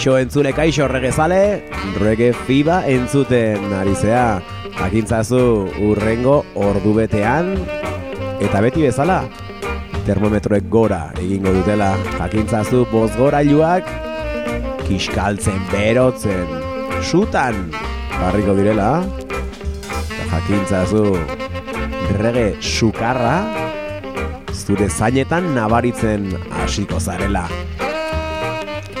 Kaixo 0.00 0.16
entzule, 0.16 0.54
kaixo 0.56 0.86
regezale, 0.88 1.60
rege 2.00 2.30
fiba 2.46 2.78
entzuten 2.88 3.66
ari 3.76 3.92
zea. 3.92 4.40
Jakintzazu 4.78 5.40
urrengo 5.84 6.38
ordu 6.56 6.94
betean, 6.96 7.50
eta 8.40 8.62
beti 8.64 8.86
bezala, 8.86 9.18
termometroek 10.06 10.70
gora 10.72 11.02
egingo 11.20 11.52
dutela. 11.52 11.90
Jakintzazu 12.14 12.86
bozgorailuak, 12.88 13.90
kiskaltzen, 14.86 15.60
berotzen, 15.68 16.48
sutan, 17.04 17.66
barriko 18.14 18.54
direla. 18.56 19.02
Eta 19.84 20.30
jakintzazu 20.30 21.04
rege 22.22 22.54
sukarra, 22.56 23.36
zure 24.48 24.88
zainetan 24.88 25.52
nabaritzen 25.60 26.30
hasiko 26.62 26.96
zarela. 26.96 27.44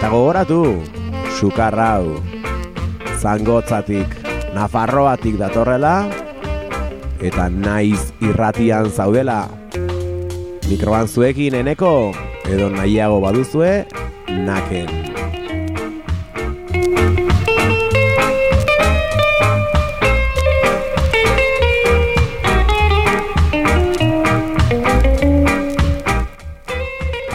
Eta 0.00 0.08
gogoratu, 0.08 0.80
sukar 1.36 1.74
hau, 1.76 2.24
zangotzatik, 3.20 4.08
nafarroatik 4.56 5.36
datorrela, 5.36 6.08
eta 7.20 7.50
naiz 7.52 8.08
irratian 8.24 8.88
zaudela. 8.88 9.44
Mikroban 10.70 11.04
zuekin 11.04 11.60
eneko, 11.60 12.16
edo 12.48 12.72
nahiago 12.72 13.20
baduzue, 13.20 13.84
naken. 14.32 14.88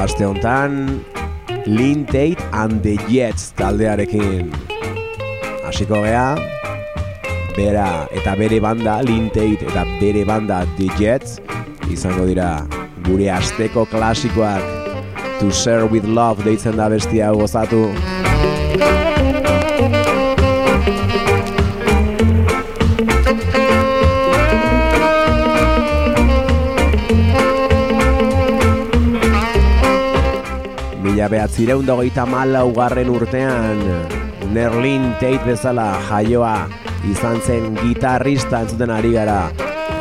Aste 0.01 0.25
honetan, 0.25 1.05
Lin 1.67 2.05
Tate 2.05 2.37
and 2.53 2.83
the 2.83 2.95
Jets 3.09 3.51
taldearekin. 3.57 4.53
Hasiko 5.65 6.03
gea 6.05 6.37
bera 7.57 8.05
eta 8.13 8.35
bere 8.37 8.61
banda 8.61 9.01
Lin 9.01 9.31
Tate 9.33 9.65
eta 9.65 9.85
bere 9.99 10.25
banda 10.29 10.61
The 10.77 10.89
Jets 10.99 11.39
izango 11.89 12.27
dira 12.29 12.67
gure 13.09 13.31
asteko 13.33 13.85
klasikoak. 13.89 14.61
To 15.39 15.51
Share 15.51 15.89
With 15.89 16.05
Love 16.05 16.45
deitzen 16.45 16.77
da 16.77 16.87
bestia 16.87 17.33
gozatu 17.35 17.89
Mila 31.25 31.41
behatzireun 31.41 31.87
dogeita 31.89 32.21
malaugarren 32.29 33.07
urtean 33.09 33.79
Nerlin 34.53 35.07
Tate 35.17 35.41
bezala 35.41 35.87
jaioa 36.05 36.67
izan 37.09 37.39
zen 37.41 37.71
gitarrista 37.79 38.59
entzuten 38.61 38.91
ari 38.93 39.09
gara. 39.15 39.49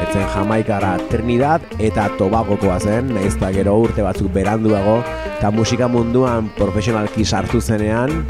Etzen 0.04 0.26
jamaikara 0.34 0.98
Trinidad 1.08 1.64
eta 1.80 2.10
Tobagokoa 2.18 2.76
zen, 2.76 3.08
nahiz 3.16 3.38
gero 3.56 3.78
urte 3.86 4.04
batzuk 4.04 4.28
beranduago 4.36 4.98
eta 5.38 5.48
musika 5.50 5.88
munduan 5.88 6.50
profesionalki 6.58 7.24
sartu 7.24 7.62
zenean 7.62 8.26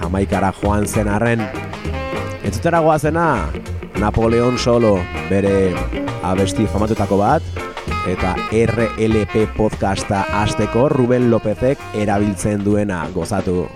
jamaikara 0.00 0.50
joan 0.58 0.84
zen 0.84 1.06
arren. 1.06 1.46
Entzutera 2.42 2.80
goazena, 2.80 3.52
Napoleon 4.00 4.58
Solo 4.58 4.98
bere 5.30 5.76
abesti 6.24 6.66
famatutako 6.66 7.22
bat 7.22 7.65
eta 8.06 8.36
RLP 8.52 9.48
podcasta 9.56 10.22
hasteko 10.42 10.88
Ruben 10.88 11.30
Lopezek 11.30 11.82
erabiltzen 11.98 12.64
duena 12.64 13.02
gozatu. 13.14 13.66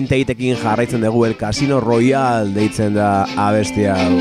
Linteitekin 0.00 0.56
jarraitzen 0.56 1.02
dugu 1.04 1.26
el 1.26 1.34
Casino 1.36 1.76
Royal 1.76 2.54
deitzen 2.54 2.94
da 2.96 3.26
abestia 3.36 3.92
hau. 4.00 4.14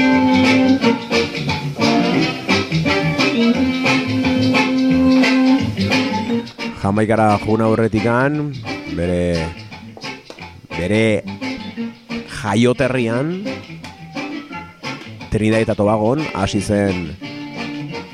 Jamaikara 6.81 7.29
juna 7.45 7.69
horretikan, 7.71 8.51
bere, 8.97 9.21
bere 10.75 11.01
jaioterrian, 12.41 13.31
Trinidad 15.31 15.63
eta 15.63 15.79
Tobagon, 15.79 16.27
hasi 16.35 16.59
zen 16.59 17.13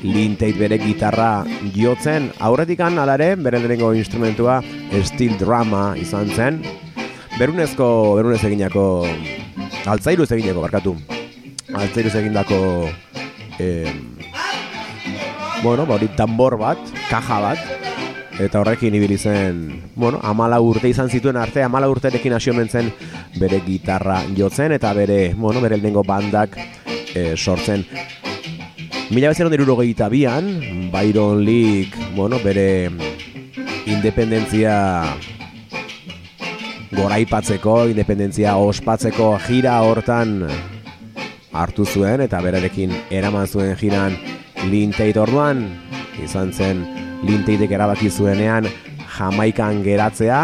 Linteit 0.06 0.54
bere 0.54 0.78
gitarra 0.78 1.42
jotzen, 1.74 2.30
aurretikan 2.38 3.02
alare, 3.02 3.34
bere 3.34 3.58
lehenengo 3.58 3.90
instrumentua 3.98 4.60
steel 5.02 5.34
drama 5.40 5.96
izan 5.98 6.30
zen, 6.30 6.62
berunezko, 7.38 8.16
berunez 8.16 8.42
eginako, 8.44 9.06
altzairuz 9.86 10.30
eginako, 10.32 10.62
barkatu, 10.64 10.94
altzairuz 11.76 12.14
egindako, 12.16 12.88
eh, 13.58 13.92
bueno, 15.62 15.84
ba 15.86 15.96
hori 15.98 16.08
tambor 16.16 16.56
bat, 16.60 16.80
kaja 17.10 17.40
bat, 17.44 17.60
eta 18.40 18.60
horrekin 18.60 18.96
ibili 18.96 19.18
zen, 19.18 19.82
bueno, 19.94 20.20
amala 20.24 20.60
urte 20.64 20.88
izan 20.88 21.12
zituen 21.12 21.36
arte, 21.36 21.62
amala 21.64 21.90
urterekin 21.92 22.36
hasi 22.36 22.52
omen 22.52 22.68
zen 22.68 22.92
bere 23.40 23.60
gitarra 23.66 24.22
jotzen, 24.36 24.72
eta 24.72 24.92
bere, 24.96 25.34
bueno, 25.34 25.60
bere 25.60 25.76
lehenengo 25.76 26.04
bandak 26.04 26.56
eh, 27.14 27.34
sortzen. 27.36 27.84
Mila 29.10 29.28
bezeron 29.28 29.52
bian, 30.10 30.90
Byron 30.90 31.44
League, 31.44 31.92
bueno, 32.16 32.40
bere 32.42 32.90
independentzia 33.86 35.14
goraipatzeko, 36.94 37.86
independentzia 37.90 38.56
ospatzeko 38.60 39.32
jira 39.46 39.78
hortan 39.82 40.42
hartu 41.56 41.86
zuen 41.86 42.20
eta 42.20 42.40
berarekin 42.44 42.92
eraman 43.10 43.48
zuen 43.48 43.76
jiran 43.80 44.16
Linteit 44.66 45.16
orduan, 45.20 45.64
izan 46.22 46.52
zen 46.52 46.82
Linteitek 47.26 47.72
erabaki 47.72 48.10
zuenean 48.10 48.68
Jamaikan 49.16 49.82
geratzea 49.84 50.40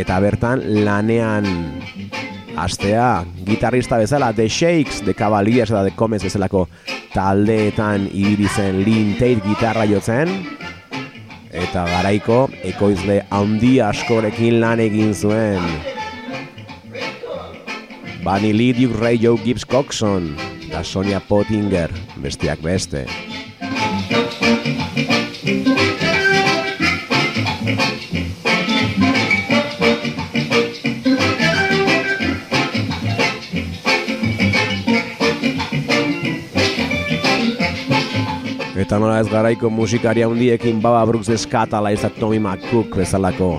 eta 0.00 0.20
bertan 0.22 0.62
lanean 0.84 1.48
astea 2.60 3.24
gitarrista 3.46 3.98
bezala 3.98 4.32
The 4.32 4.48
Shakes, 4.48 5.02
The 5.04 5.14
Cavaliers 5.14 5.70
eta 5.70 5.84
The 5.84 5.96
Comets 5.96 6.24
bezalako 6.24 6.68
taldeetan 7.14 8.08
ibili 8.12 8.48
zen 8.48 8.84
Linteit 8.86 9.42
gitarra 9.44 9.86
jotzen 9.90 10.59
eta 11.50 11.84
garaiko 11.88 12.44
ekoizle 12.66 13.20
handi 13.30 13.78
askorekin 13.82 14.60
lan 14.62 14.80
egin 14.80 15.14
zuen. 15.14 15.64
Bunny 18.24 18.52
Lee, 18.52 18.74
Duke 18.76 19.00
Ray, 19.00 19.18
Joe 19.18 19.40
Gibbs 19.44 19.64
Coxon 19.66 20.34
eta 20.68 20.84
Sonia 20.84 21.20
Pottinger, 21.20 21.90
besteak 22.22 22.62
beste. 22.62 23.06
Nola 39.10 39.24
ez 39.24 39.30
garaiko 39.30 39.70
musikaria 39.74 40.28
handiekin 40.30 40.78
Baba 40.82 41.02
Brooks 41.08 41.32
eskatala 41.34 41.90
eta 41.90 42.10
Tommy 42.14 42.38
McCook 42.38 42.94
bezalako 42.94 43.56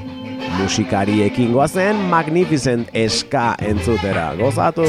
musikariekin 0.62 1.52
goazen 1.52 2.00
Magnificent 2.14 2.88
Eska 2.94 3.52
entzutera. 3.60 4.32
Gozatu! 4.40 4.88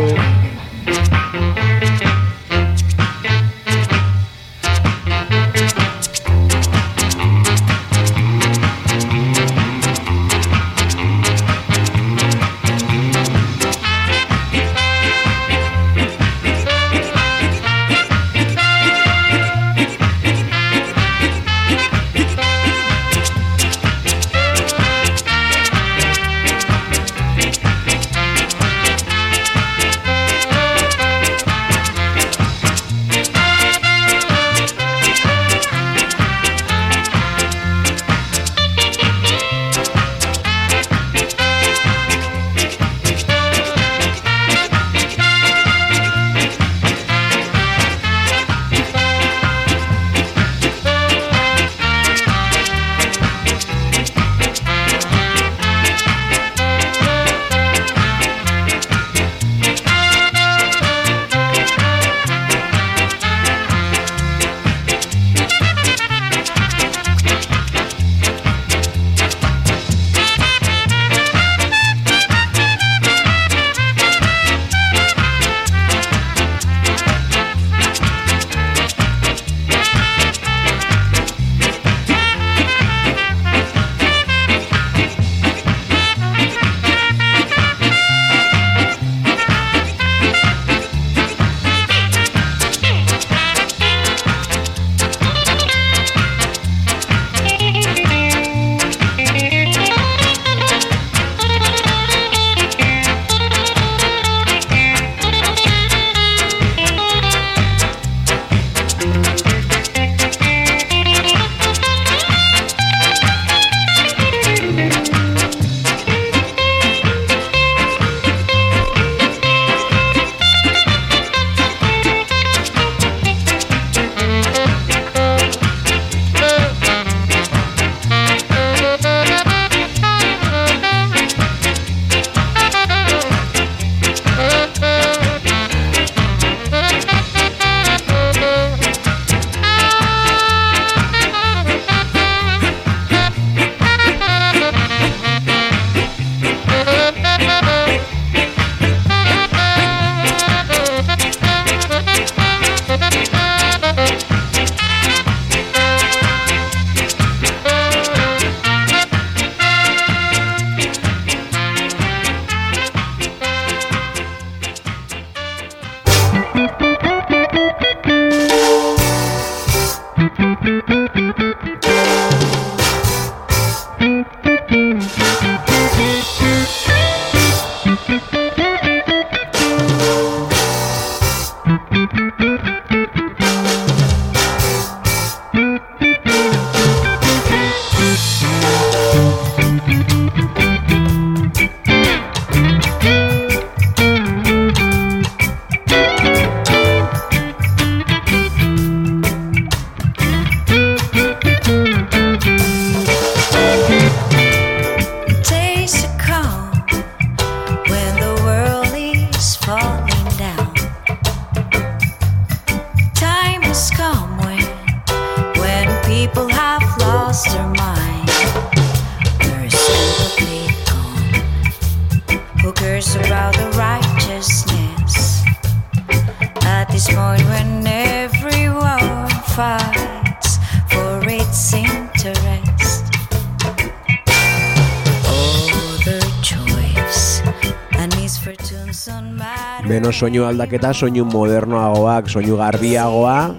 Soinu 240.23 240.45
aldaketa, 240.47 240.93
soinu 240.95 241.25
modernoagoak, 241.27 242.29
soinu 242.31 242.55
garbiagoa, 242.61 243.57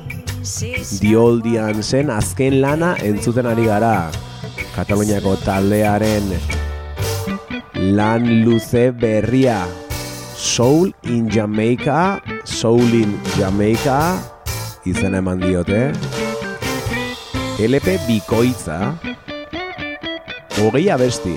dioldian 1.01 1.81
zen 1.83 2.07
azken 2.13 2.61
lana 2.63 2.93
entzuten 3.03 3.49
ari 3.51 3.65
gara. 3.67 4.07
Kataluniako 4.71 5.33
taldearen 5.43 6.29
lan 7.97 8.29
luze 8.45 8.93
berria. 8.95 9.57
Soul 10.39 10.93
in 11.03 11.27
Jamaica, 11.27 12.21
Soul 12.47 12.95
in 12.95 13.17
Jamaica, 13.35 13.97
izena 14.87 15.19
eman 15.19 15.43
diote. 15.43 15.81
LP 17.59 17.97
bikoitza, 18.07 18.93
hogei 20.61 20.87
abesti. 20.95 21.35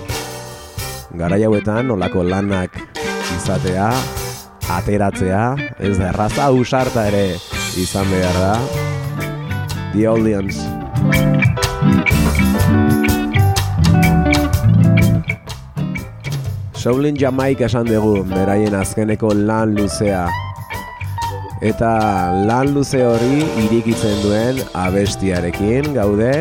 Garai 1.18 1.42
hauetan 1.48 1.90
olako 1.96 2.22
lanak 2.22 2.78
izatea, 3.40 3.90
ateratzea, 4.72 5.56
ez 5.78 5.96
da 5.98 6.10
erraza 6.10 6.50
usarta 6.50 7.06
ere 7.08 7.36
izan 7.78 8.08
behar 8.10 8.38
da. 8.40 8.54
The 9.92 10.06
Audience. 10.06 10.60
Soulin 16.74 17.16
Jamaica 17.18 17.66
esan 17.66 17.88
dugu, 17.88 18.20
beraien 18.30 18.74
azkeneko 18.78 19.32
lan 19.34 19.74
luzea. 19.78 20.26
Eta 21.64 21.90
lan 22.46 22.74
luze 22.76 23.00
hori 23.06 23.40
irikitzen 23.64 24.20
duen 24.22 24.60
abestiarekin 24.76 25.94
gaude 25.96 26.32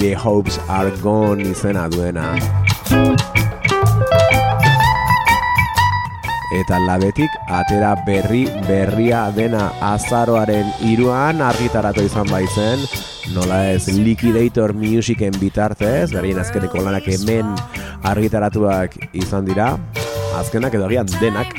The 0.00 0.14
Hopes 0.16 0.58
Are 0.68 0.94
Gone 1.02 1.44
izena 1.52 1.90
duena. 1.92 2.32
Eta 6.56 6.78
labetik 6.80 7.30
atera 7.52 7.92
berri 8.06 8.44
berria 8.66 9.26
dena 9.36 9.68
azaroaren 9.92 10.72
iruan 10.88 11.42
argitaratu 11.44 12.04
izan 12.06 12.28
baizen, 12.32 12.82
nola 13.34 13.62
ez 13.72 13.88
Liquidator 13.88 14.74
Musicen 14.74 15.36
bitartez, 15.40 16.10
berrien 16.14 16.40
azkeneko 16.40 16.82
lanak 16.82 17.08
hemen 17.12 17.54
argitaratuak 18.04 18.96
izan 19.12 19.44
dira, 19.48 19.74
azkenak 20.40 20.74
edo 20.74 20.88
agian 20.88 21.10
denak, 21.20 21.52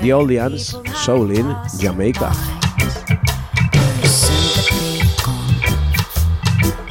The 0.00 0.12
Audience, 0.12 0.76
Soulin, 1.04 1.54
Jamaica. 1.80 2.32
sympathy 4.04 5.02
gone. 5.24 5.54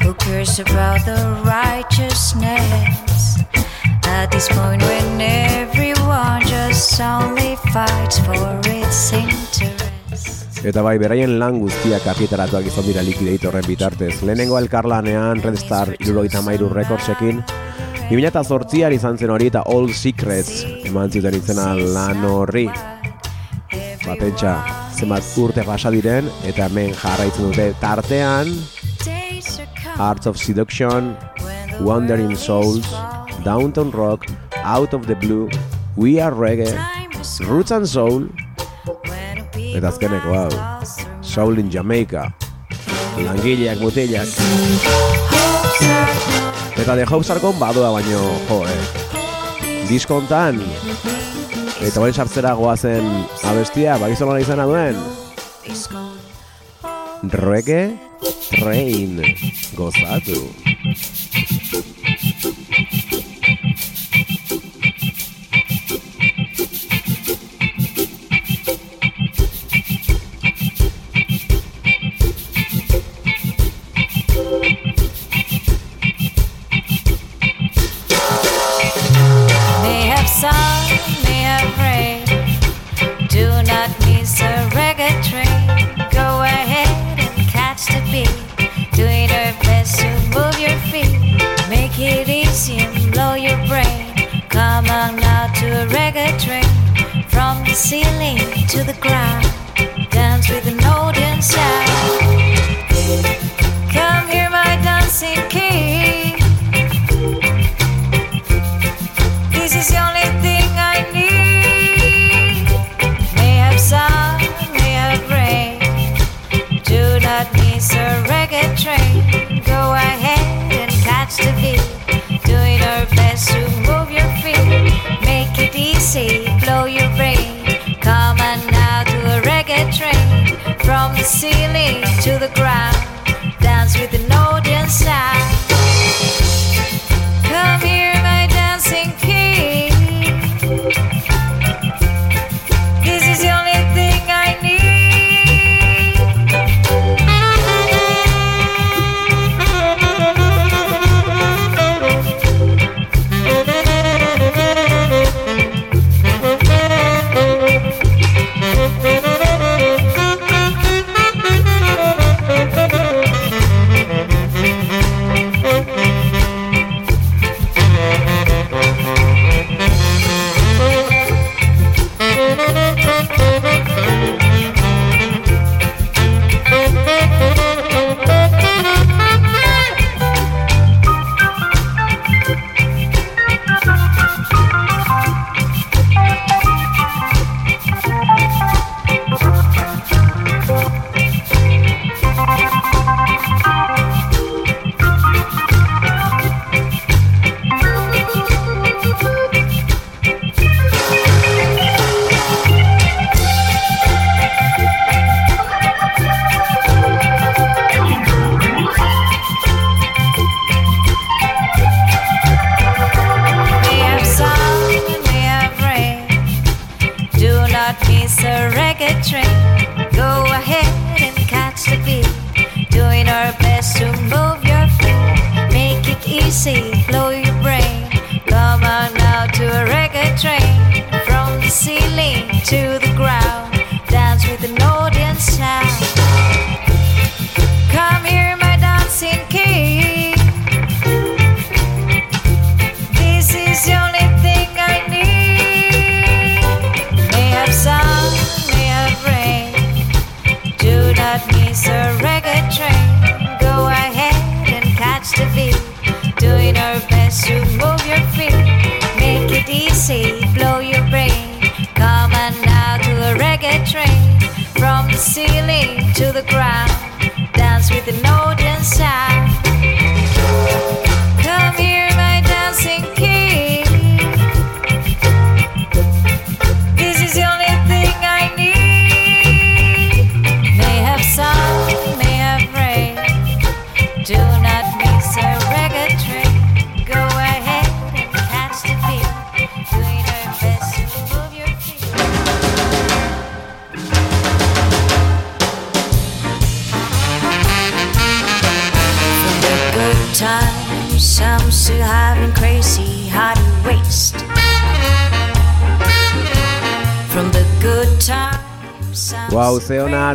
Who 0.01 0.13
cares 0.15 0.59
about 0.59 1.05
the 1.05 1.41
righteousness? 1.45 3.37
At 4.03 4.31
this 4.31 4.47
point, 4.49 4.81
when 4.81 5.21
everyone 5.21 5.94
Eta 10.65 10.81
bai, 10.81 10.95
beraien 10.97 11.35
lan 11.41 11.59
guztiak 11.59 12.05
argitaratuak 12.07 12.69
izan 12.71 12.87
dira 12.87 13.03
Liquidatorren 13.03 13.65
bitartez. 13.67 14.21
Lehenengo 14.23 14.55
elkarlanean 14.57 15.43
Red 15.43 15.59
Star 15.59 15.91
irurogeita 15.99 16.41
mairu 16.45 16.69
rekordsekin, 16.71 17.43
2008an 18.09 18.95
izan 18.95 19.19
zen 19.19 19.35
hori 19.35 19.51
eta 19.51 19.65
All 19.69 19.91
Secrets 19.93 20.63
eman 20.87 21.11
zuten 21.11 21.35
izena 21.37 21.67
lan 21.75 22.23
horri. 22.31 22.65
Ba, 24.05 24.15
pentsa, 24.15 24.55
zenbat 24.95 25.29
urte 25.41 25.67
pasa 25.67 25.91
diren, 25.93 26.31
eta 26.47 26.69
hemen 26.69 26.95
jarraitzen 26.95 27.51
dute 27.51 27.69
tartean, 27.83 28.55
Days 29.03 29.59
are 29.59 29.69
coming 29.75 30.01
Arts 30.09 30.31
of 30.31 30.39
Seduction, 30.39 31.15
Wandering 31.81 32.35
Souls, 32.35 32.87
Downtown 33.43 33.91
Rock, 33.91 34.25
Out 34.63 34.93
of 34.93 35.05
the 35.05 35.15
Blue, 35.15 35.49
We 35.97 36.19
Are 36.19 36.31
Reggae, 36.31 36.75
Roots 37.47 37.71
and 37.71 37.87
Soul, 37.87 38.27
eta 39.55 39.87
azkeneko 39.87 40.33
hau, 40.35 40.49
Soul 41.23 41.59
in 41.59 41.71
Jamaica, 41.71 42.25
langileak, 43.15 43.79
mutilak, 43.79 44.27
eta 46.75 46.95
The 46.99 47.05
Hope 47.07 47.23
Sarkon 47.23 47.55
badoa 47.59 47.93
baino, 47.95 48.19
jo, 48.49 48.59
eh. 48.67 49.85
Diskontan, 49.87 50.59
eta 51.79 52.03
bain 52.03 52.13
sartzera 52.13 52.51
goazen 52.59 53.07
abestia, 53.47 53.95
bakizu 54.01 54.27
nola 54.27 54.43
izana 54.43 54.67
duen, 54.67 54.99
Reggae 57.39 57.95
Train, 58.51 59.23
gozatu. 59.79 60.43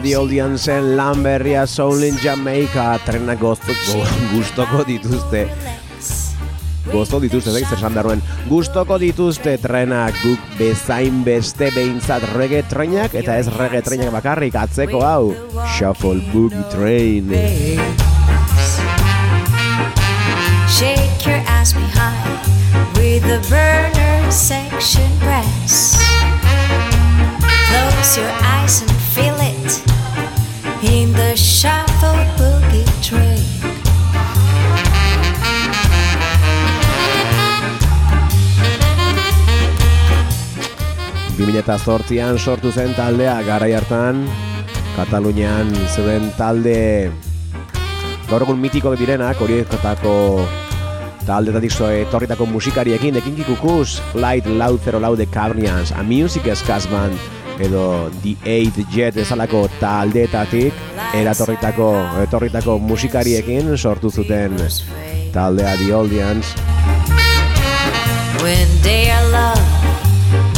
The 0.00 0.16
zen 0.56 0.96
lan 0.96 1.22
berria 1.22 1.66
Soul 1.66 2.04
in 2.04 2.16
Jamaica 2.16 2.98
trenak 3.04 3.38
goztoko, 3.38 4.00
gustoko 4.32 4.84
dituzte. 4.84 5.44
Gosto 6.88 7.20
dituzte, 7.20 7.52
zek, 7.52 7.66
zer 7.68 7.92
daruen. 7.92 8.22
Gustoko 8.48 8.96
dituzte 8.98 9.58
trenak 9.60 10.16
guk 10.22 10.38
bezain 10.56 11.20
beste 11.22 11.68
behintzat 11.74 12.24
reggae 12.32 12.62
trenak 12.70 13.12
eta 13.14 13.36
ez 13.36 13.50
reggae 13.52 13.82
trenak 13.84 14.10
bakarrik 14.14 14.56
atzeko 14.56 15.02
hau. 15.04 15.34
Shuffle 15.76 16.22
Boogie 16.32 16.64
Train. 16.72 17.28
Shake 20.66 21.26
your 21.26 21.42
ass 21.44 21.74
behind 21.74 22.40
with 22.96 23.20
the 23.28 23.44
burner 23.52 24.30
section 24.30 25.12
press. 25.20 26.00
Close 27.68 28.16
your 28.16 28.32
eyes 28.40 28.80
and 28.80 28.99
in 30.82 31.12
the 31.12 31.36
shuffle 31.36 32.24
boogie 32.38 32.84
train. 33.04 33.36
2008an 41.36 42.38
sortu 42.38 42.72
zen 42.72 42.94
taldea 42.94 43.40
garai 43.42 43.72
hartan 43.72 44.26
Katalunian 44.96 45.70
zeuden 45.88 46.30
talde 46.36 47.12
gaur 48.28 48.44
egun 48.44 48.60
mitikoak 48.60 48.98
direnak 49.00 49.40
horietako 49.40 50.14
taldetatik 51.26 51.72
zo 51.72 51.88
etorritako 51.88 52.46
musikariekin 52.46 53.14
The 53.14 53.20
Kinky 53.20 53.44
Cuckoos, 53.44 54.00
Flight 54.12 54.46
Loud 54.46 54.80
Zero 54.84 55.00
Loud 55.00 55.18
The 55.18 55.26
Cavernians, 55.26 55.92
A 55.92 56.02
Music 56.02 56.44
Eskas 56.44 56.88
Band 56.90 57.39
edo 57.60 58.10
The 58.22 58.36
Eighth 58.44 58.80
Jet 58.94 59.16
ezalako 59.16 59.68
taldeetatik 59.80 60.74
eratorritako 61.14 61.92
etorritako 62.22 62.78
musikariekin 62.78 63.76
sortu 63.78 64.10
zuten 64.10 64.56
taldea 65.32 65.76
The 65.76 65.94
Oldians 65.94 66.54
When 68.42 68.68
they 68.82 69.10
are 69.10 69.28
love, 69.30 69.60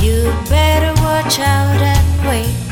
you 0.01 0.31
better 0.49 0.95
watch 1.03 1.41
out 1.41 1.83
and 1.83 2.27
wait. 2.29 2.71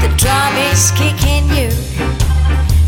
The 0.00 0.08
drum 0.16 0.56
is 0.72 0.90
kicking 0.92 1.44
you. 1.52 1.68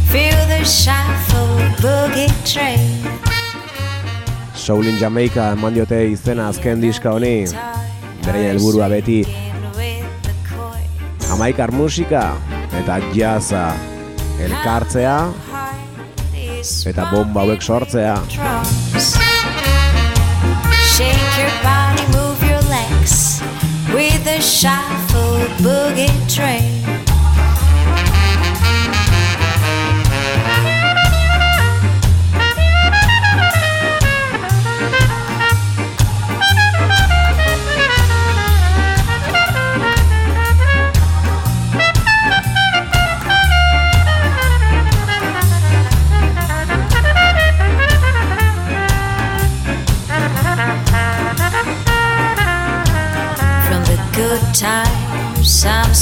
Feel 0.09 0.41
the 0.49 0.65
shuffle 0.65 1.61
boogie 1.83 2.33
train. 2.51 3.05
Soul 4.55 4.87
in 4.87 4.97
Jamaica 4.97 5.51
eman 5.53 5.75
diote 5.75 6.01
izena 6.11 6.49
azken 6.49 6.81
diska 6.81 7.11
honi 7.11 7.45
Beraien 8.25 8.55
helburua 8.55 8.89
beti 8.89 9.19
Jamaikar 11.25 11.73
musika 11.77 12.23
eta 12.81 12.99
jazza 13.13 13.65
elkartzea 14.45 15.17
eta 16.89 17.09
bomba 17.11 17.45
hauek 17.45 17.63
sortzea. 17.63 18.15
Shake 20.95 21.35
your 21.41 21.53
body, 21.63 22.07
move 22.17 22.41
your 22.49 22.63
legs 22.71 23.43
with 23.93 24.25
the 24.25 24.41
shuffle 24.41 25.45
boogie 25.61 26.13
train. 26.29 26.84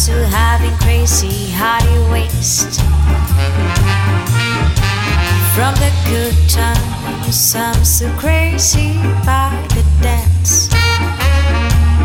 Still 0.02 0.26
having 0.26 0.74
crazy 0.78 1.52
high 1.54 1.86
waist. 2.10 2.80
From 5.54 5.74
the 5.78 5.92
good 6.10 6.34
times, 6.50 7.54
I'm 7.54 7.84
still 7.84 8.10
crazy 8.18 8.98
by 9.24 9.54
the 9.70 9.84
dance. 10.02 10.66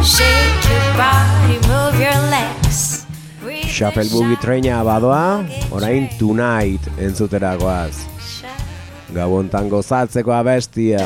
Shake 0.05 0.61
your 0.69 0.93
body, 0.93 1.57
move 1.65 1.97
your 1.97 2.21
legs. 2.29 3.07
Shuffle 3.65 4.05
Boogie 4.13 4.37
Traina 4.37 4.83
badoa, 4.85 5.41
orain 5.71 6.07
Tonight 6.19 6.85
entzuteragoaz. 7.01 8.05
Gabontan 9.09 9.69
gozatzeko 9.73 10.37
abestia. 10.37 11.01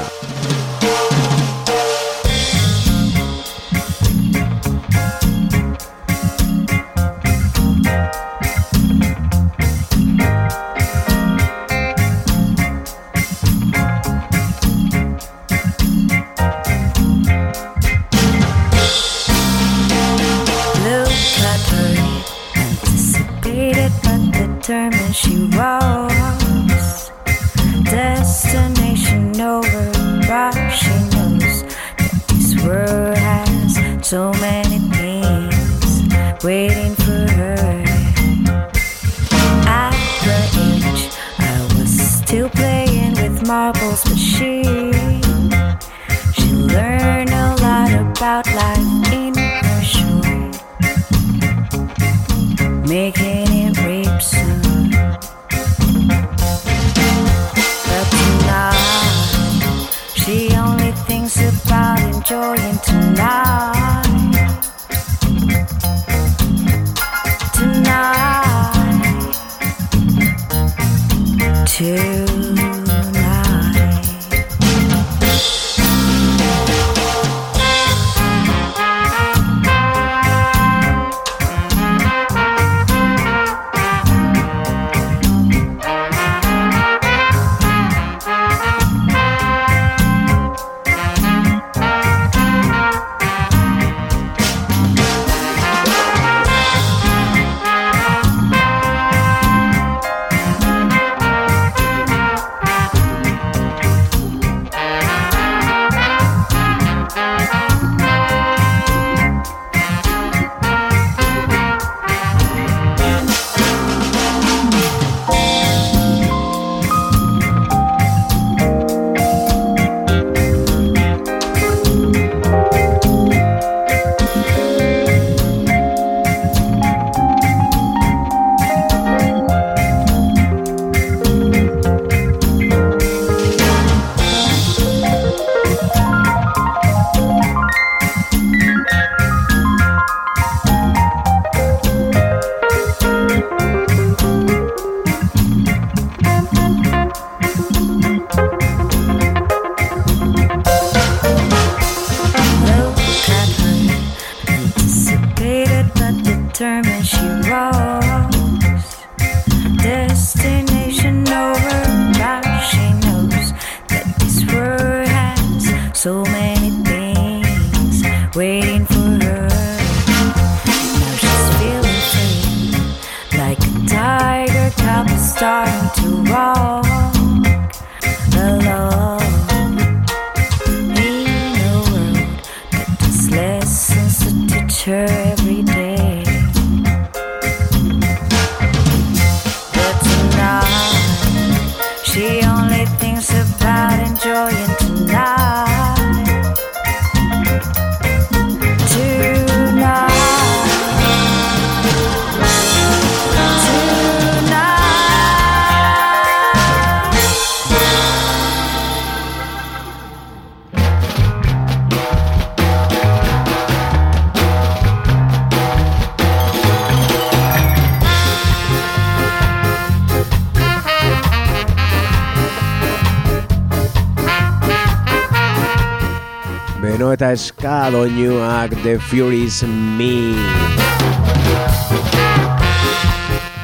Eta 227.81 227.89
doinuak 227.97 228.75
The 228.83 228.99
Furies 228.99 229.63
Me. 229.65 230.37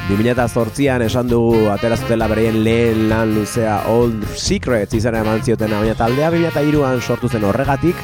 2008an 0.08 1.04
esan 1.06 1.30
dugu 1.30 1.68
aterazutela 1.70 2.26
bereien 2.26 2.58
lehen 2.64 3.04
lan 3.12 3.36
luzea 3.36 3.76
Old 3.86 4.26
Secrets 4.34 4.98
izan 4.98 5.20
eman 5.20 5.38
zioten 5.46 5.70
baina 5.70 5.94
taldea 5.94 6.32
2003an 6.34 6.98
sortu 6.98 7.30
zen 7.30 7.46
horregatik 7.46 8.02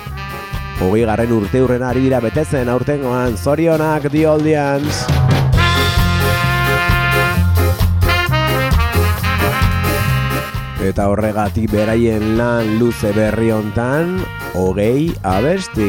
hogei 0.79 1.03
garren 1.03 1.35
urte 1.35 1.67
hurrena 1.67 1.91
ari 1.91 2.07
dira 2.07 2.23
betetzen 2.23 2.71
aurtengoan 2.71 3.35
zorionak 3.35 4.07
The 4.07 4.29
Oldians 4.37 5.24
Eta 10.95 11.09
horregatik 11.11 11.73
beraien 11.73 12.37
lan 12.39 12.69
luze 12.79 13.09
berri 13.17 13.49
hontan 13.51 14.13
hogei 14.55 15.09
abesti. 15.27 15.89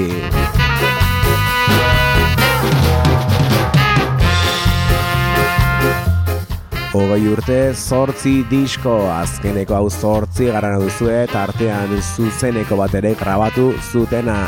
Hogei 6.98 7.22
urte 7.30 7.60
zortzi 7.76 8.39
disko 8.50 8.96
azkeneko 9.20 9.78
hau 9.78 9.91
zortzi 9.91 10.50
garana 10.50 10.82
duzue 10.82 11.20
eta 11.28 11.44
artean 11.52 11.94
zuzeneko 12.02 12.82
bat 12.82 12.98
ere 12.98 13.13
grabatu 13.22 13.76
zutena. 13.91 14.39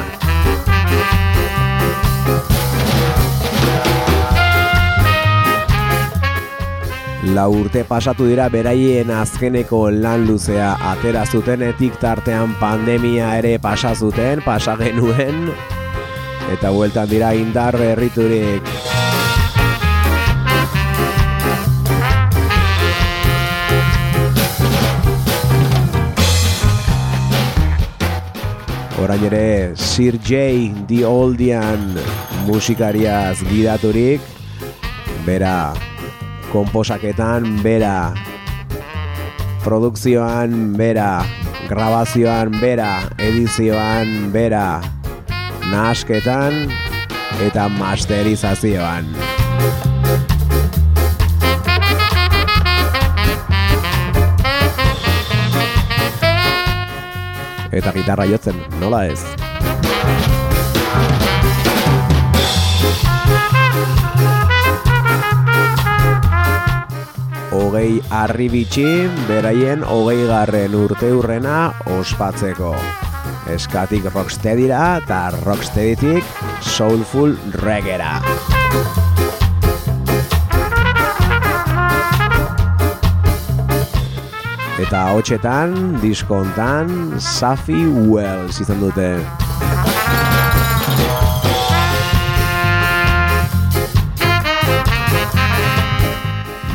La 7.34 7.48
urte 7.50 7.82
pasatu 7.84 8.28
dira 8.30 8.46
beraien 8.48 9.10
azkeneko 9.12 9.90
lan 9.92 10.24
luzea 10.28 10.70
atera 10.92 11.26
zutenetik 11.26 11.98
tartean 12.00 12.54
pandemia 12.60 13.34
ere 13.40 13.58
pasa 13.60 13.92
zuten, 13.96 14.40
pasa 14.46 14.78
genuen 14.80 15.50
eta 16.54 16.72
bueltan 16.72 17.10
dira 17.10 17.34
indar 17.36 17.76
berriturik. 17.76 18.64
Orain 29.04 29.28
ere 29.28 29.76
Sir 29.76 30.16
J. 30.24 30.72
The 30.88 31.04
Oldian 31.06 31.92
musikariaz 32.48 33.44
gidaturik, 33.52 34.24
bera 35.28 35.74
komposaketan, 36.58 37.62
bera 37.62 38.14
produkzioan, 39.62 40.74
bera 40.74 41.22
grabazioan, 41.70 42.56
bera 42.58 43.04
edizioan, 43.22 44.32
bera 44.34 44.82
nahasketan 45.70 46.66
eta 47.46 47.68
masterizazioan. 47.78 49.14
Eta 57.70 57.94
gitarra 57.94 58.26
jotzen, 58.26 58.58
nola 58.82 59.06
ez? 59.12 59.22
Hogei 67.68 68.00
arribitxi 68.16 68.86
beraien 69.28 69.82
hogei 69.84 70.22
garren 70.30 70.76
urte 70.78 71.10
hurrena 71.12 71.74
ospatzeko. 71.98 72.70
Eskatik 73.52 74.08
rocksteadira 74.14 74.80
eta 75.02 75.20
rocksteadytik 75.42 76.24
soulful 76.64 77.36
reggaera. 77.60 78.22
Eta 84.88 85.04
hotxetan, 85.18 85.98
diskontan, 86.00 87.20
Safi 87.20 87.84
Wells 88.08 88.62
izan 88.64 88.80
dute. 88.86 89.12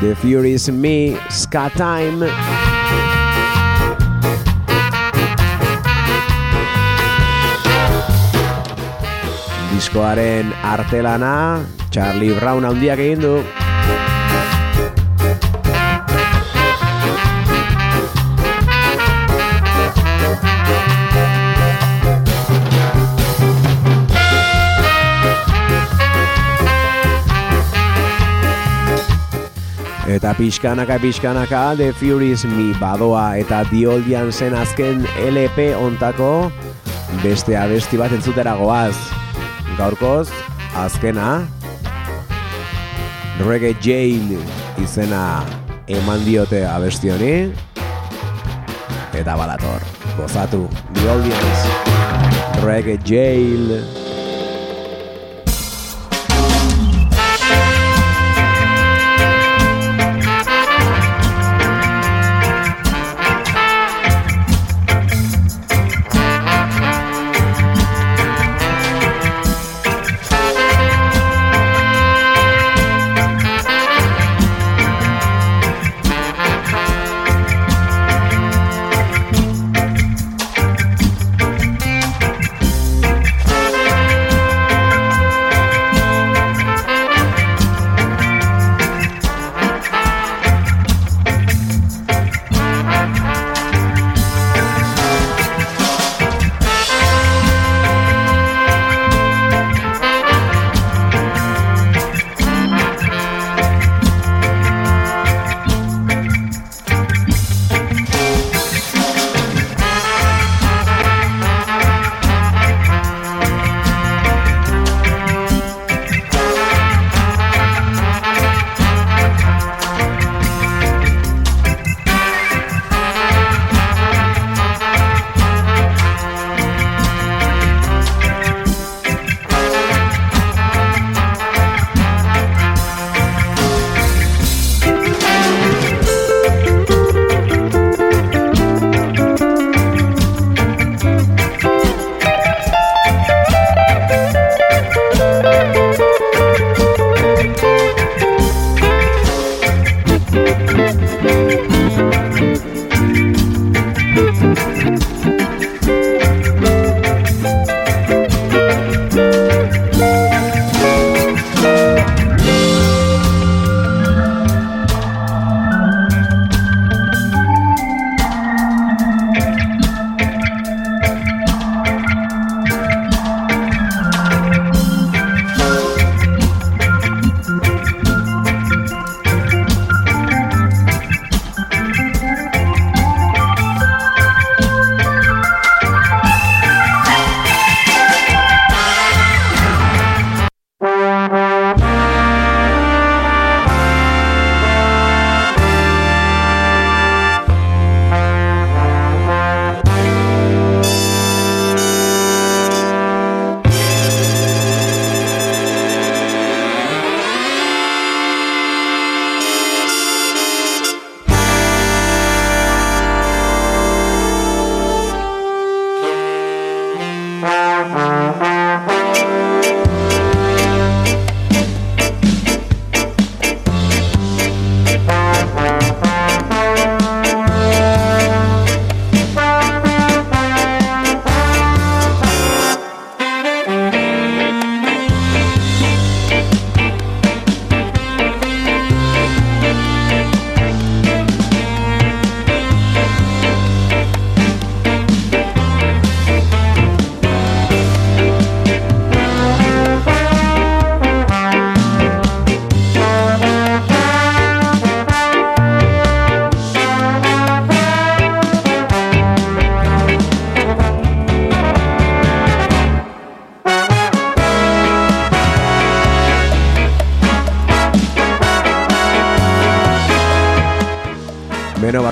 The 0.02 0.16
Furies 0.16 0.68
Me, 0.68 1.16
Ska 1.30 1.70
Time. 1.78 2.26
Diskoaren 9.70 10.50
artelana, 10.66 11.62
Charlie 11.94 12.34
Brown 12.34 12.66
handiak 12.66 12.98
egin 12.98 13.22
du. 13.22 13.61
Eta 30.12 30.34
pixkanaka 30.36 30.98
pixkanaka 31.00 31.72
The 31.78 31.92
Furies 31.96 32.44
Me 32.44 32.74
badoa 32.76 33.38
eta 33.40 33.62
dioldian 33.70 34.28
zen 34.28 34.52
azken 34.52 35.06
LP 35.16 35.70
ontako 35.72 36.50
beste 37.22 37.56
abesti 37.56 37.96
bat 37.96 38.12
entzutera 38.12 38.52
goaz. 38.60 38.92
Gaurkoz, 39.78 40.28
azkena 40.76 41.46
Reggae 43.40 43.72
Jail 43.80 44.36
izena 44.84 45.40
eman 45.88 46.20
diote 46.28 46.60
abesti 46.68 47.08
honi 47.14 47.32
eta 49.16 49.32
balator, 49.40 49.80
gozatu 50.20 50.66
dioldians 51.00 52.60
Reggae 52.60 53.00
Jail 53.08 53.78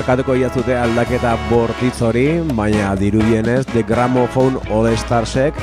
barkatuko 0.00 0.32
iazute 0.38 0.72
aldaketa 0.80 1.34
bortitz 1.50 1.98
hori, 2.00 2.40
baina 2.56 2.94
dirudienez 2.96 3.66
The 3.68 3.82
Gramophone 3.84 4.56
All 4.72 4.88
Starsek 4.96 5.58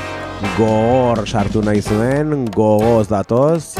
gogor 0.54 1.24
sartu 1.26 1.62
nahi 1.66 1.82
zuen, 1.82 2.44
gogoz 2.54 3.08
datoz. 3.10 3.74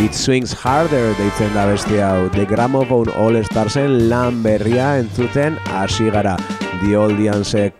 It 0.00 0.16
Swings 0.16 0.54
Harder 0.56 1.12
deitzen 1.18 1.52
da 1.52 1.66
besti 1.68 2.00
hau. 2.00 2.30
The 2.32 2.46
Gramophone 2.48 3.12
All 3.20 3.36
Starsen 3.44 4.08
lan 4.08 4.40
berria 4.42 4.94
entzuten 5.02 5.58
hasi 5.68 6.08
gara. 6.14 6.38
The 6.80 6.96
Oldiansek 6.96 7.76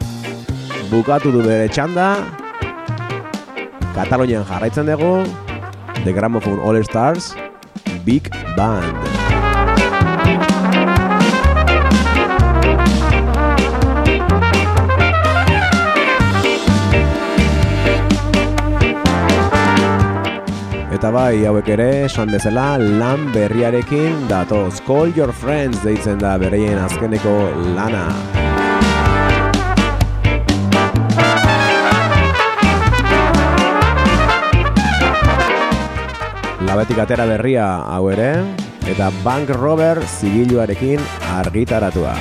bukatu 0.90 1.32
du 1.32 1.40
bere 1.46 1.70
txanda. 1.72 2.10
Katalonian 3.96 4.44
jarraitzen 4.44 4.92
dugu. 4.92 5.24
The 6.04 6.12
Gramophone 6.12 6.60
All 6.60 6.84
Stars 6.84 7.32
Big 8.04 8.28
Band. 8.52 9.09
Eta 21.00 21.08
bai, 21.16 21.46
hauek 21.48 21.68
ere, 21.72 21.84
esan 22.04 22.28
bezala, 22.28 22.74
lan 22.76 23.22
berriarekin 23.32 24.26
datoz. 24.28 24.82
Call 24.84 25.14
your 25.16 25.32
friends 25.32 25.80
deitzen 25.80 26.18
da 26.20 26.34
bereien 26.36 26.76
azkeneko 26.76 27.32
lana. 27.72 28.02
Labetik 36.68 37.00
atera 37.00 37.24
berria 37.32 37.70
hau 37.96 38.10
ere, 38.12 38.34
eta 38.84 39.08
Bank 39.24 39.56
Robber 39.56 40.04
zigiluarekin 40.04 41.00
argitaratua. 41.40 42.12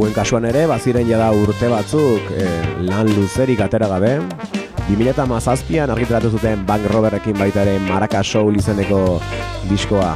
Hauen 0.00 0.14
kasuan 0.16 0.46
ere, 0.48 0.62
baziren 0.64 1.04
jada 1.04 1.26
urte 1.36 1.68
batzuk 1.68 2.30
eh, 2.32 2.62
lan 2.88 3.10
luzerik 3.12 3.58
atera 3.60 3.84
gabe. 3.90 4.14
2017an 4.86 5.92
argitaratu 5.92 6.30
zuten 6.38 6.62
Bank 6.64 6.86
Roberrekin 6.88 7.36
baita 7.36 7.66
ere 7.66 7.74
Maraka 7.84 8.22
Soul 8.24 8.56
izeneko 8.56 9.18
diskoa. 9.68 10.14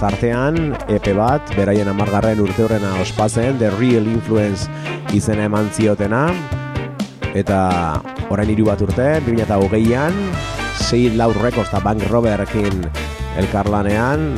Tartean, 0.00 0.72
EP 0.88 1.10
bat, 1.18 1.52
beraien 1.52 1.92
amargarren 1.92 2.40
urte 2.40 2.64
horrena 2.64 2.94
ospazen, 3.02 3.58
The 3.60 3.74
Real 3.76 4.08
Influence 4.08 4.72
izena 5.12 5.50
eman 5.50 5.68
ziotena. 5.68 6.30
Eta 7.36 7.60
orain 8.32 8.48
hiru 8.48 8.70
bat 8.70 8.80
urte, 8.88 9.18
2008an, 9.28 10.16
sei 10.80 11.10
lau 11.12 11.34
records 11.42 11.68
eta 11.68 11.84
Bank 11.84 12.08
Roberrekin 12.08 12.88
elkarlanean, 13.36 14.30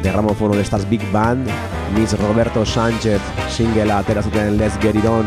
The 0.00 0.16
All 0.16 0.64
Stars 0.64 0.88
Big 0.88 1.04
Band, 1.12 1.52
Miss 1.94 2.12
Roberto 2.18 2.64
Sánchez 2.64 3.20
singela 3.48 3.98
atera 3.98 4.22
zuten 4.22 4.56
Let's 4.56 4.78
Get 4.80 4.94
It 4.94 5.04
On. 5.04 5.26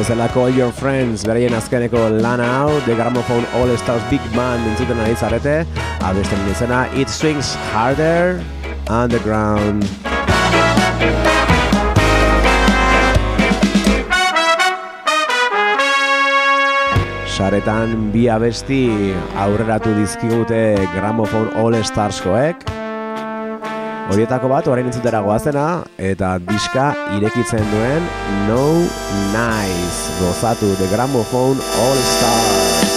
Esan 0.00 0.16
bezala 0.16 0.32
Call 0.32 0.56
Your 0.56 0.72
Friends, 0.72 1.26
beraien 1.28 1.52
azkeneko 1.52 2.08
lana 2.22 2.46
hau, 2.48 2.80
The 2.86 2.94
Gramophone 2.94 3.44
All 3.52 3.68
Stars 3.76 4.02
Big 4.08 4.22
Band 4.32 4.64
entzuten 4.70 4.96
ari 4.96 5.12
zarete, 5.12 5.66
abesten 6.00 6.40
izena 6.48 6.86
It 6.96 7.12
Swings 7.12 7.52
Harder 7.74 8.40
Underground. 8.88 9.84
Saretan 17.28 18.08
bi 18.14 18.24
abesti 18.32 19.12
aurreratu 19.36 19.92
dizkigute 20.00 20.78
Gramophone 20.96 21.52
All 21.60 21.76
Starskoek, 21.84 22.64
Horietako 24.10 24.48
bat, 24.50 24.66
orain 24.66 24.88
entzutera 24.90 25.20
goazena, 25.22 25.84
eta 26.10 26.32
diska 26.42 26.88
irekitzen 27.14 27.62
duen 27.70 28.08
No 28.48 28.64
Nice. 29.30 30.10
Gozatu, 30.18 30.74
The 30.82 30.90
Gramophone 30.90 31.62
All 31.86 32.06
Stars. 32.16 32.89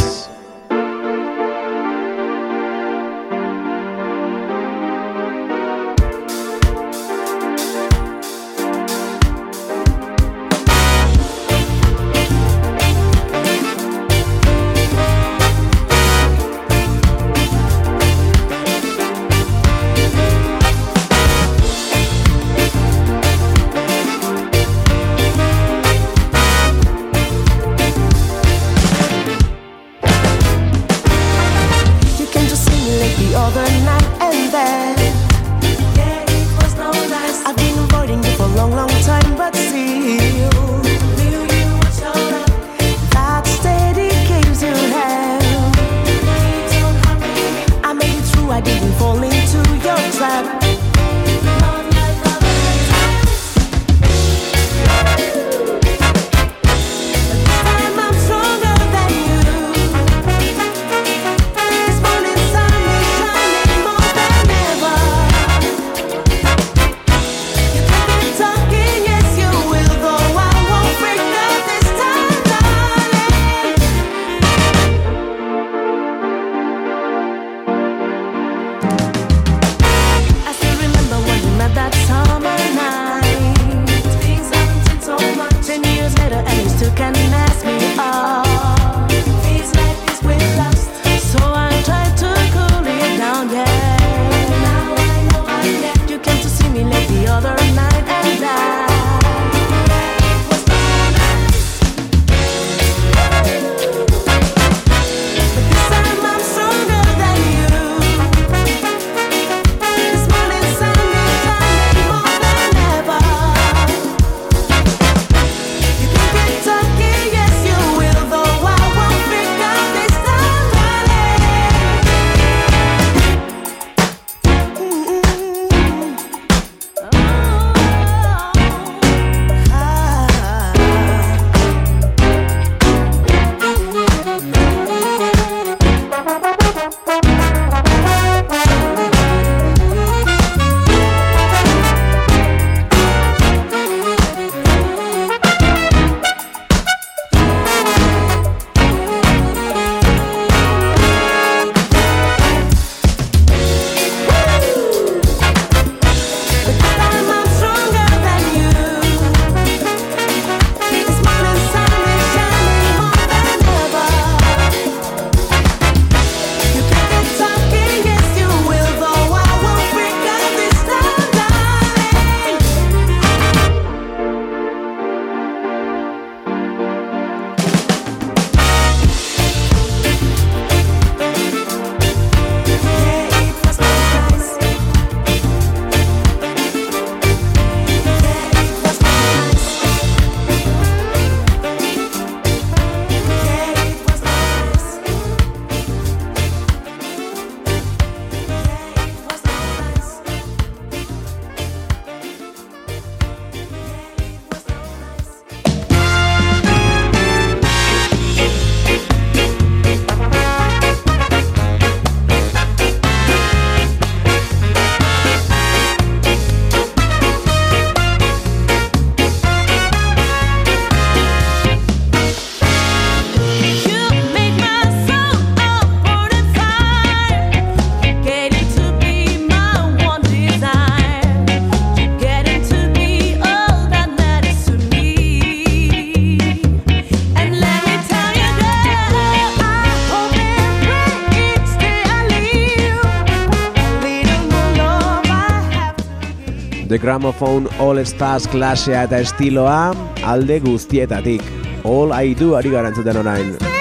Gramophone 247.03 247.67
All 247.83 247.99
Stars 248.07 248.47
klasea 248.47 249.03
eta 249.09 249.19
estiloa 249.19 249.91
alde 250.23 250.61
guztietatik. 250.63 251.43
All 251.83 252.15
I 252.15 252.31
Do 252.39 252.55
ari 252.55 252.71
garantzuten 252.71 253.19
orain. 253.25 253.72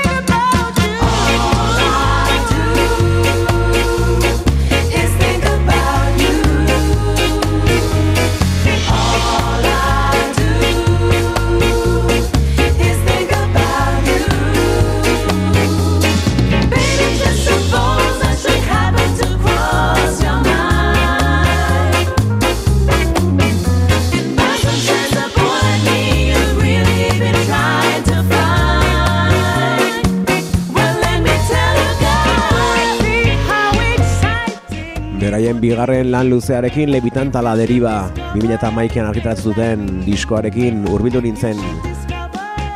bigarren 35.62 36.10
lan 36.10 36.26
luzearekin 36.26 36.90
lebitan 36.90 37.30
tala 37.30 37.52
deriba 37.54 38.10
2008an 38.34 39.06
argitaratu 39.12 39.52
zuten 39.52 40.02
diskoarekin 40.02 40.80
hurbildu 40.90 41.20
nintzen. 41.22 41.58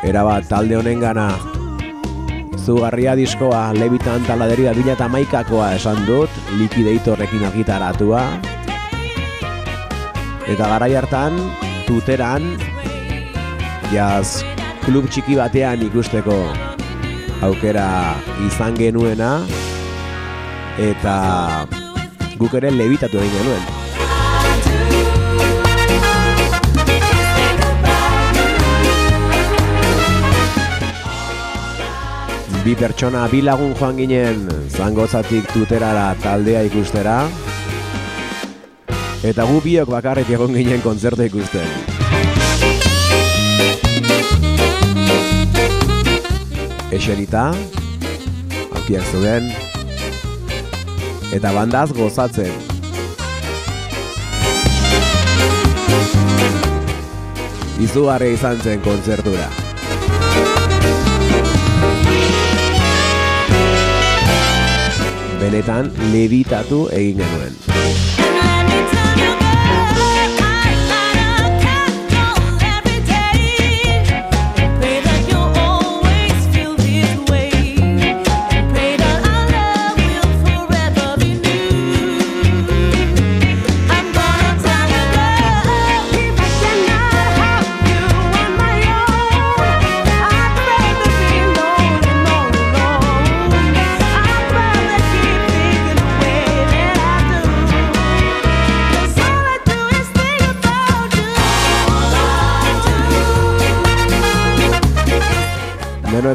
Eraba 0.07 0.39
talde 0.47 0.77
honengana. 0.79 1.33
Zugarria 2.63 3.17
diskoa 3.19 3.73
lebitan 3.75 4.23
tala 4.29 4.47
deriba 4.47 4.71
2008akoa 4.79 5.73
esan 5.75 5.99
dut 6.07 6.31
likideitorrekin 6.61 7.43
argitaratua. 7.51 8.23
Eta 10.47 10.69
garai 10.71 10.93
hartan 10.95 11.41
tuteran 11.89 12.47
jaz 13.91 14.45
klub 14.85 15.11
txiki 15.11 15.35
batean 15.41 15.83
ikusteko 15.89 16.39
aukera 17.43 17.89
izan 18.47 18.79
genuena. 18.79 19.41
Eta 20.79 21.17
guk 22.39 22.55
ere 22.59 22.71
lebitatu 22.71 23.19
egin 23.19 23.35
genuen. 23.39 23.65
Bi 32.67 32.75
pertsona 32.75 33.29
bi 33.31 33.41
lagun 33.47 33.77
joan 33.79 33.97
ginen 34.01 34.49
zangotzatik 34.75 35.53
tuterara 35.53 36.09
taldea 36.23 36.65
ikustera 36.67 37.21
eta 39.27 39.47
gu 39.47 39.61
biok 39.63 39.93
bakarrik 39.95 40.33
egon 40.35 40.55
ginen 40.55 40.83
kontzertu 40.83 41.29
ikusten. 41.31 41.69
Eserita, 46.97 47.51
aurkiak 48.73 49.09
zeuden, 49.13 49.51
eta 51.35 51.53
bandaz 51.53 51.91
gozatzen. 51.97 52.53
Izugarria 57.83 58.37
izan 58.39 58.61
zen 58.63 58.83
kontzertura. 58.85 59.49
Benetan 65.43 65.93
levitatu 66.15 66.87
egin 66.97 67.25
genuen. 67.25 68.06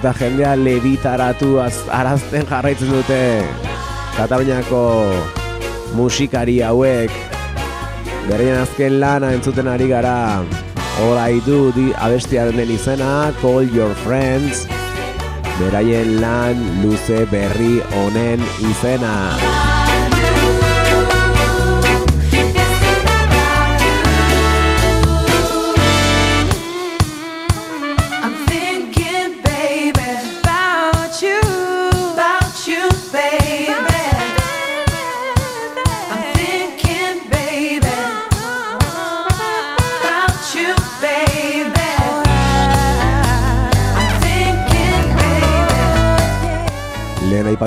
Eta 0.02 0.14
jendea 0.18 0.56
levitaratu 0.58 1.60
az- 1.62 1.86
arazten 1.94 2.46
jarraitzen 2.50 2.90
dute 2.90 3.46
Kataluniako 4.18 5.14
musikari 5.96 6.60
hauek. 6.62 7.12
Beraien 8.28 8.58
azken 8.62 9.00
lana 9.00 9.32
entzuten 9.34 9.68
ari 9.68 9.88
gara 9.88 10.42
All 11.02 11.18
I 11.30 11.40
do 11.46 11.72
di 11.72 11.94
abestiaren 11.96 12.58
den 12.58 12.72
izena 12.72 13.32
Call 13.42 13.70
your 13.74 13.94
friends. 14.04 14.68
Beraien 15.60 16.20
lan 16.22 16.58
luze 16.84 17.26
berri 17.32 17.80
honen 17.94 18.42
izena 18.70 19.81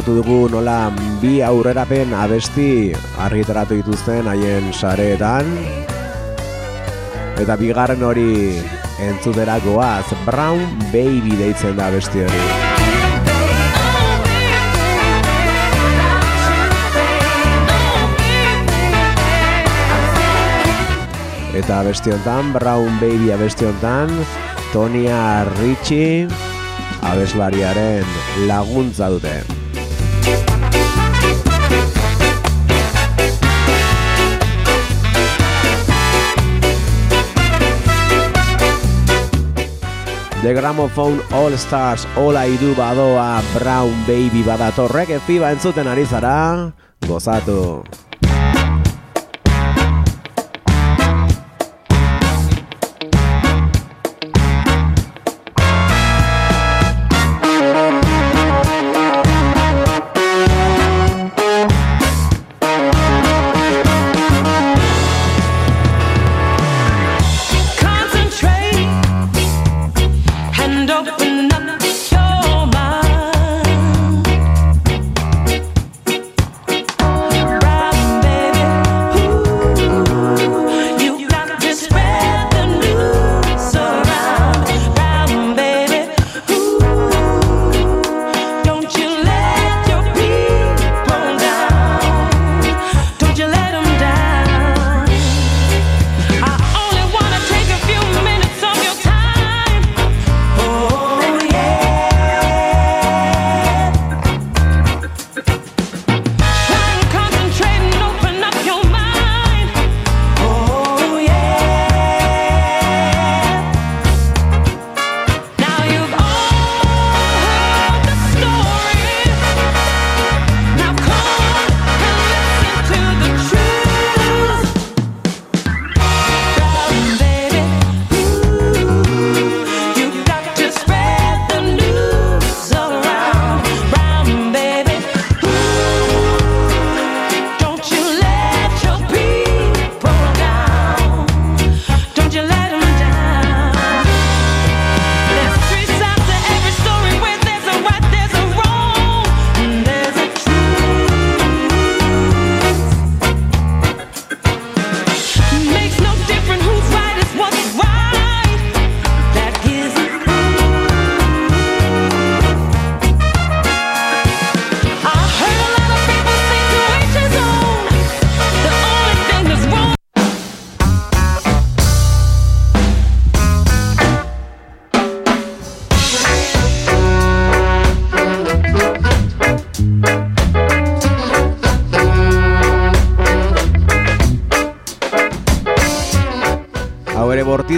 aipatu 0.05 0.21
dugu 0.21 0.53
nola 0.53 0.93
bi 1.21 1.41
aurrerapen 1.41 2.13
abesti 2.13 2.93
argitaratu 3.25 3.81
dituzten 3.81 4.29
haien 4.29 4.69
sareetan 4.73 5.49
Eta 7.41 7.57
bigarren 7.57 8.03
hori 8.05 8.61
entzutera 9.01 9.57
goaz 9.65 10.05
Brown 10.27 10.61
Baby 10.93 11.33
deitzen 11.41 11.77
da 11.81 11.89
abesti 11.89 12.21
hori 12.21 12.45
Eta 21.57 21.81
abesti 21.81 22.13
honetan, 22.13 22.53
Brown 22.53 23.01
Baby 23.01 23.33
abesti 23.33 23.65
honetan 23.65 24.13
Tonia 24.71 25.49
Ricci 25.57 26.29
abeslariaren 27.01 28.05
laguntza 28.49 29.09
dute. 29.09 29.64
The 40.45 40.53
Gramophone 40.53 41.25
All 41.33 41.57
Stars 41.57 42.05
All 42.21 42.37
I 42.37 42.57
Do 42.61 42.77
badoa 42.77 43.41
Brown 43.57 43.89
Baby 44.05 44.45
badatorrek 44.45 45.09
eziba 45.17 45.49
entzuten 45.49 45.89
ari 45.89 46.05
zara 46.05 46.69
gozatu. 47.09 47.81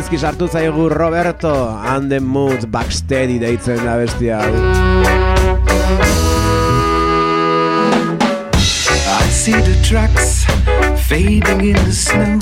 Bortizki 0.07 0.19
sartu 0.23 0.47
zaigu 0.47 0.89
Roberto 0.89 1.69
and 1.83 2.11
the 2.11 2.21
Moods 2.21 2.65
Backsteady 2.67 3.41
deitzen 3.41 3.83
da 3.85 3.97
bestia. 3.97 4.39
I 9.09 9.29
see 9.31 9.53
the 9.53 9.75
trucks 9.83 10.47
fading 11.09 11.61
in 11.61 11.75
the 11.75 11.93
snow. 11.93 12.39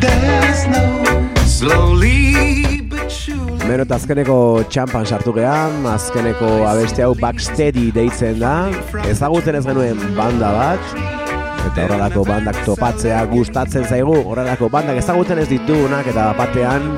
The 0.00 0.52
snow. 0.54 1.44
Slowly 1.44 2.80
but 2.88 3.10
surely. 3.10 3.60
Beno 3.60 3.84
eta 3.84 3.96
azkeneko 4.00 4.64
txampan 4.70 5.04
sartu 5.04 5.34
gehan, 5.36 5.84
azkeneko 5.84 6.62
abeste 6.64 7.04
hau 7.04 7.14
Backsteady 7.14 7.90
deitzen 7.92 8.40
da. 8.40 8.70
Ezagutzen 9.04 9.60
ez 9.60 9.66
genuen 9.68 10.00
banda 10.16 10.54
bat, 10.56 11.21
eta 11.68 11.84
horrelako 11.86 12.24
bandak 12.26 12.58
topatzea 12.66 13.22
gustatzen 13.30 13.84
zaigu, 13.86 14.16
horrelako 14.32 14.68
bandak 14.72 14.98
ezagutzen 15.02 15.42
ez 15.42 15.48
ditugunak 15.50 16.08
eta 16.12 16.28
batean 16.38 16.88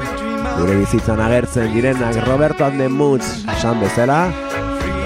gure 0.58 0.76
bizitzan 0.80 1.20
agertzen 1.20 1.72
direnak 1.74 2.20
Roberto 2.26 2.64
and 2.64 2.80
the 2.80 2.88
Moods 2.88 3.44
esan 3.56 3.80
bezala, 3.80 4.20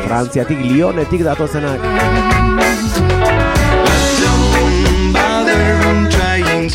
Frantziatik 0.06 0.60
Lyonetik 0.64 1.24
datozenak. 1.24 1.80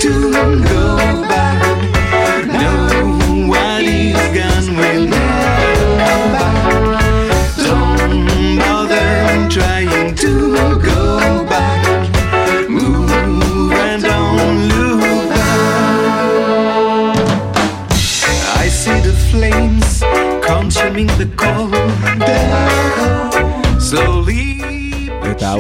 To 0.04 0.10
go 0.10 0.98
back. 1.30 1.73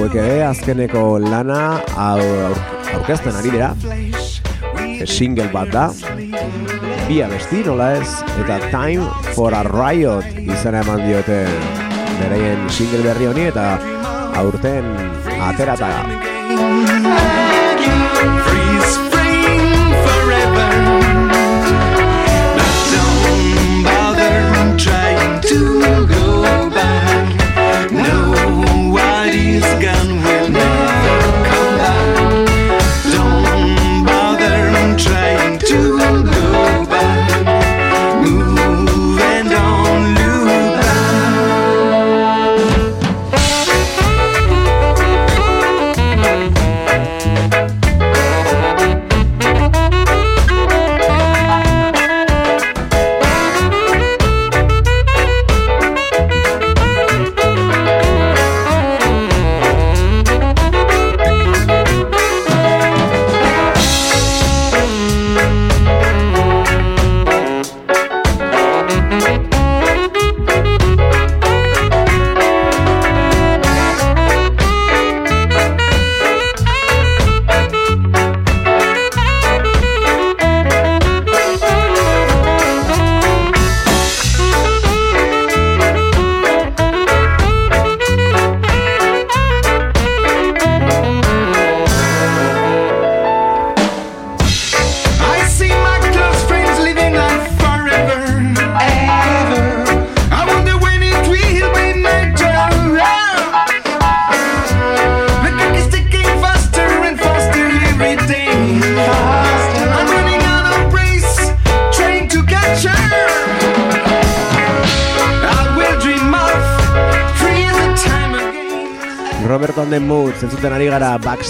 Hauek 0.03 0.15
ere 0.19 0.41
azkeneko 0.43 1.01
lana 1.23 1.79
aur- 1.95 2.57
aurkezten 2.91 3.37
ari 3.39 3.53
dira, 3.53 3.69
single 5.07 5.47
bat 5.53 5.71
da, 5.71 5.85
bi 7.07 7.21
abesti 7.23 7.61
nola 7.63 7.93
ez, 8.01 8.09
eta 8.43 8.59
Time 8.67 9.07
for 9.31 9.55
a 9.55 9.63
Riot 9.63 10.27
izena 10.43 10.83
eman 10.83 11.05
diote 11.07 11.39
beraien 12.19 12.67
single 12.67 12.99
berri 13.07 13.31
honi 13.31 13.47
eta 13.53 13.67
aurten 14.43 14.91
aterata 15.39 15.93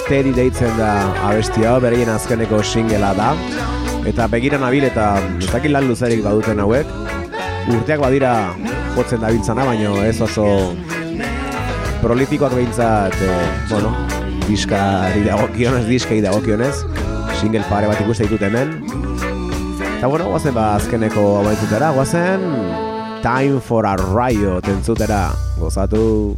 Backsteady 0.03 0.33
deitzen 0.35 0.73
da 0.75 0.87
abesti 1.23 1.63
hau, 1.63 1.77
beraien 1.79 2.09
azkeneko 2.11 2.57
singela 2.59 3.13
da. 3.15 3.29
Eta 4.03 4.25
begira 4.27 4.57
nabil 4.59 4.83
eta 4.83 5.05
dakit 5.45 5.71
lan 5.71 5.87
luzerik 5.87 6.19
baduten 6.25 6.59
hauek. 6.59 6.89
Urteak 7.71 8.03
badira 8.03 8.33
jotzen 8.97 9.23
dabiltzana, 9.23 9.63
baino 9.63 9.95
ez 10.03 10.17
oso 10.19 10.75
prolifikoak 12.03 12.51
behintzat, 12.51 13.15
eh, 13.15 13.47
bueno, 13.69 13.95
diskari 14.43 15.23
dagokionez, 15.23 15.85
diskei 15.87 16.19
dagokionez. 16.19 16.83
Single 17.39 17.63
pare 17.71 17.87
bat 17.87 18.03
ikuste 18.03 18.27
ditut 18.27 18.43
hemen. 18.43 18.81
Eta 20.01 20.11
bueno, 20.11 20.27
guazen 20.35 20.51
ba 20.59 20.73
azkeneko 20.81 21.29
amaitzutera, 21.45 21.95
guazen 21.95 22.43
Time 23.23 23.61
for 23.61 23.87
a 23.87 23.95
Riot 23.95 24.67
entzutera, 24.67 25.29
gozatu. 25.55 26.35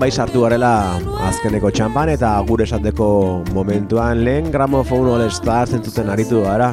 Bai 0.00 0.08
sartu 0.08 0.40
garela 0.46 0.96
azkeneko 1.28 1.68
txampan 1.76 2.08
eta 2.14 2.30
gure 2.48 2.64
esateko 2.64 3.08
momentuan 3.52 4.22
lehen 4.24 4.48
gramofon 4.54 5.10
all 5.12 5.26
stars 5.28 5.74
entzuten 5.76 6.08
aritu 6.08 6.40
gara. 6.46 6.70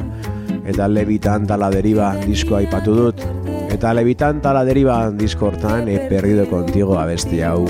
Eta 0.68 0.86
levitan 0.88 1.44
tala 1.48 1.68
deriba 1.72 2.14
diskoa 2.22 2.62
aipatu 2.62 2.94
dut. 2.96 3.20
Eta 3.68 3.92
levitan 3.96 4.40
tala 4.44 4.64
deriba 4.64 4.96
disko 5.12 5.50
hortan 5.50 5.92
he 5.92 5.98
perdido 6.08 6.48
contigo 6.48 6.96
abesti 7.00 7.42
hau. 7.44 7.68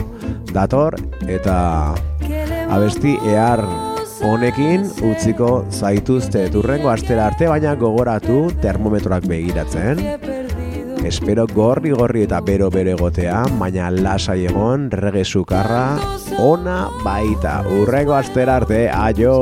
Dator 0.54 0.94
eta 1.26 1.58
abesti 2.70 3.18
ehar 3.34 3.64
honekin 4.22 4.86
utziko 5.10 5.52
zaituzte. 5.70 6.48
Turrengo 6.54 6.94
astera 6.94 7.26
arte 7.32 7.50
baina 7.50 7.74
gogoratu 7.74 8.44
termometroak 8.62 9.26
begiratzen 9.26 10.27
Espero 11.04 11.46
gorri 11.46 11.90
gorri 11.90 12.24
eta 12.26 12.40
bero 12.40 12.68
bero 12.70 12.90
egotea, 12.96 13.44
baina 13.60 13.90
lasai 13.90 14.44
egon 14.50 14.90
rege 14.90 15.24
sukarra 15.24 15.84
ona 16.42 16.88
baita. 17.04 17.62
Urrego 17.80 18.18
astera 18.18 18.58
arte, 18.62 18.86
aio! 18.90 19.38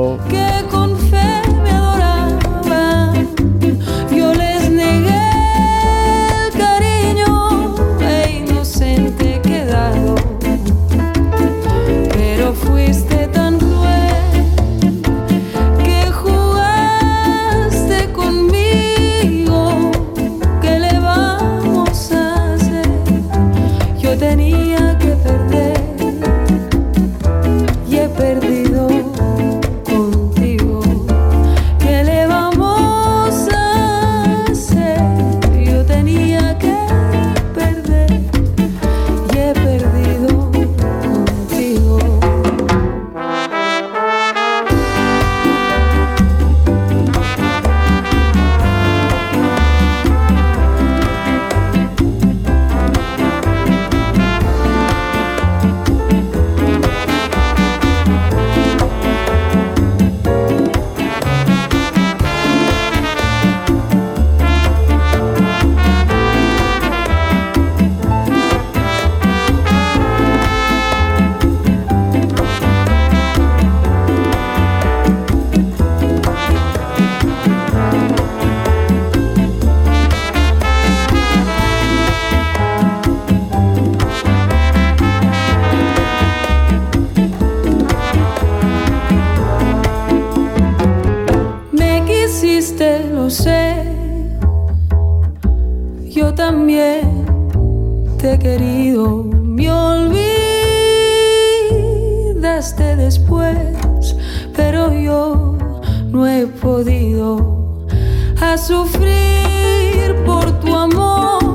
A 108.41 108.57
sufrir 108.57 110.15
por 110.25 110.51
tu 110.59 110.75
amor. 110.75 111.46